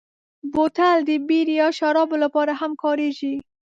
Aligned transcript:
بوتل 0.53 0.97
د 1.07 1.09
بیر 1.27 1.47
یا 1.59 1.67
شرابو 1.77 2.15
لپاره 2.23 2.53
هم 2.61 2.71
کارېږي. 2.83 3.35